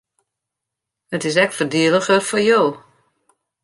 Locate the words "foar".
2.27-2.45